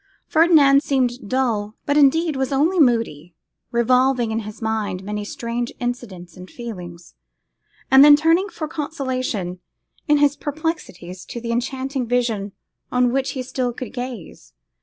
[0.25, 3.35] Ferdinand seemed dull, but, indeed, was only moody,
[3.69, 7.13] revolving in his mind many strange incidents and feelings,
[7.91, 9.59] and then turning for consolation
[10.07, 12.53] in his perplexities to the enchanting vision
[12.91, 14.53] on which he still could gaze.